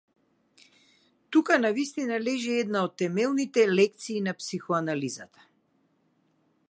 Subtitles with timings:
[1.35, 5.47] Тука навистина лежи една од темелните лекции на психоанализата.